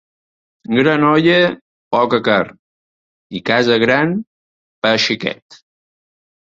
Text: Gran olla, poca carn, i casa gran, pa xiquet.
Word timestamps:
Gran 0.77 1.03
olla, 1.09 1.35
poca 1.97 2.21
carn, 2.29 2.57
i 3.41 3.45
casa 3.51 3.79
gran, 3.87 4.19
pa 4.81 4.97
xiquet. 5.07 5.63